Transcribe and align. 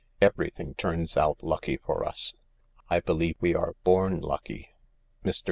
Everything 0.19 0.73
turns 0.73 1.15
out 1.15 1.43
lucky 1.43 1.77
for 1.77 2.03
us. 2.03 2.33
I 2.89 3.01
believe 3.01 3.35
we 3.39 3.53
are 3.53 3.75
born 3.83 4.19
lucky. 4.19 4.69
Mr. 5.23 5.39